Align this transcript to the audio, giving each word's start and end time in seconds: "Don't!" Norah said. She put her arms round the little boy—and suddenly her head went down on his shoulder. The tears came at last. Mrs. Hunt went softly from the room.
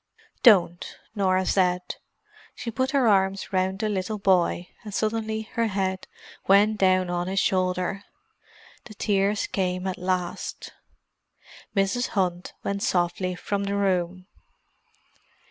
"Don't!" 0.41 0.97
Norah 1.13 1.45
said. 1.45 1.97
She 2.55 2.71
put 2.71 2.89
her 2.89 3.07
arms 3.07 3.53
round 3.53 3.77
the 3.77 3.87
little 3.87 4.17
boy—and 4.17 4.95
suddenly 4.95 5.43
her 5.53 5.67
head 5.67 6.07
went 6.47 6.79
down 6.79 7.11
on 7.11 7.27
his 7.27 7.39
shoulder. 7.39 8.01
The 8.85 8.95
tears 8.95 9.45
came 9.45 9.85
at 9.85 9.99
last. 9.99 10.73
Mrs. 11.75 12.07
Hunt 12.17 12.53
went 12.63 12.81
softly 12.81 13.35
from 13.35 13.65
the 13.65 13.75
room. 13.75 14.25